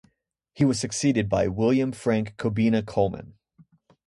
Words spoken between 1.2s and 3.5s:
by William Frank Kobina Coleman.